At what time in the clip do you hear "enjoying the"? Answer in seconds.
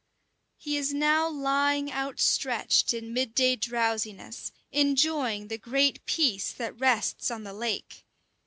4.71-5.59